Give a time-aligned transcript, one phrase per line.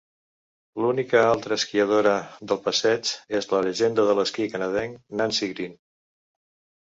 [0.83, 2.13] L'única altra esquiadora
[2.51, 3.11] del passeig
[3.41, 5.77] és la llegenda de l'esquí canadenc Nancy Greene.